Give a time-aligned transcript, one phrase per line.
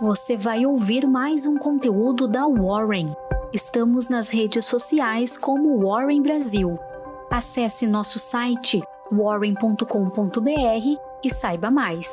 [0.00, 3.12] você vai ouvir mais um conteúdo da Warren.
[3.52, 6.78] Estamos nas redes sociais como Warren Brasil.
[7.30, 8.80] Acesse nosso site
[9.12, 10.46] warren.com.br
[11.22, 12.08] e saiba mais.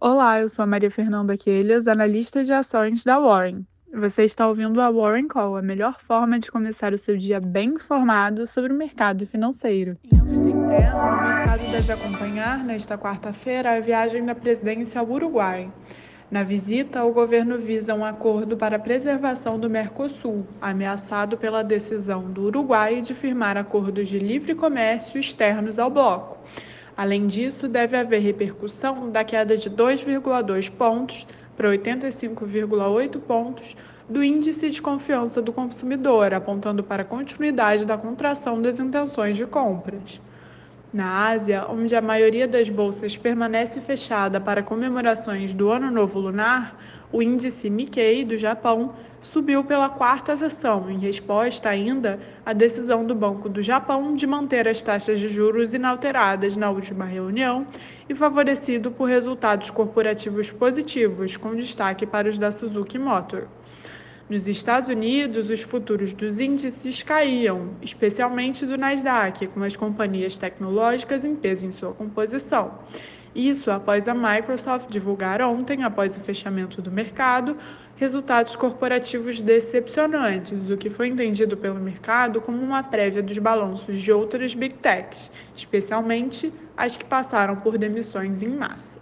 [0.00, 3.66] Olá, eu sou a Maria Fernanda Quelhas, analista de ações da Warren.
[3.94, 7.70] Você está ouvindo a Warren Call, a melhor forma de começar o seu dia bem
[7.70, 9.98] informado sobre o mercado financeiro.
[10.72, 15.70] O mercado deve acompanhar, nesta quarta-feira, a viagem da presidência ao Uruguai.
[16.30, 22.22] Na visita, o governo visa um acordo para a preservação do Mercosul, ameaçado pela decisão
[22.22, 26.38] do Uruguai de firmar acordos de livre comércio externos ao bloco.
[26.96, 33.76] Além disso, deve haver repercussão da queda de 2,2 pontos para 85,8 pontos
[34.08, 39.44] do Índice de Confiança do Consumidor, apontando para a continuidade da contração das intenções de
[39.44, 40.18] compras.
[40.92, 46.76] Na Ásia, onde a maioria das bolsas permanece fechada para comemorações do Ano Novo Lunar,
[47.10, 53.14] o índice Nikkei do Japão subiu pela quarta sessão, em resposta ainda à decisão do
[53.14, 57.66] Banco do Japão de manter as taxas de juros inalteradas na última reunião
[58.06, 63.46] e favorecido por resultados corporativos positivos, com destaque para os da Suzuki Motor.
[64.28, 71.24] Nos Estados Unidos, os futuros dos índices caíam, especialmente do Nasdaq, com as companhias tecnológicas
[71.24, 72.78] em peso em sua composição.
[73.34, 77.56] Isso após a Microsoft divulgar ontem, após o fechamento do mercado,
[77.96, 84.12] resultados corporativos decepcionantes, o que foi entendido pelo mercado como uma prévia dos balanços de
[84.12, 89.00] outras big techs, especialmente as que passaram por demissões em massa.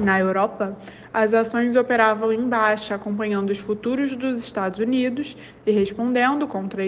[0.00, 0.76] Na Europa,
[1.12, 6.82] as ações operavam em baixa, acompanhando os futuros dos Estados Unidos e respondendo contra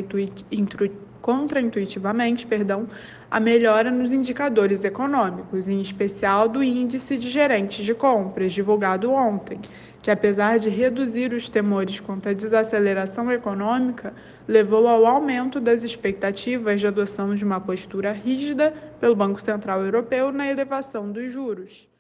[1.21, 2.87] contraintuitivamente perdão,
[3.31, 9.59] a melhora nos indicadores econômicos, em especial do índice de gerentes de compras, divulgado ontem,
[10.03, 14.13] que, apesar de reduzir os temores quanto à desaceleração econômica,
[14.47, 20.31] levou ao aumento das expectativas de adoção de uma postura rígida pelo Banco Central Europeu
[20.31, 21.94] na elevação dos juros.